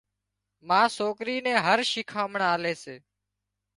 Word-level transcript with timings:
ما 0.69 0.81
سوڪري 0.97 1.35
نين 1.45 1.57
هر 1.65 1.79
شيکانمڻ 1.91 2.41
آلي 2.53 2.73
سي 2.83 2.95